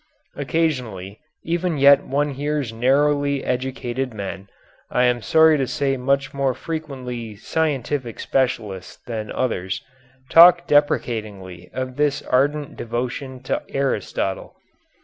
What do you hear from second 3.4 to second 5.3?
educated men, I am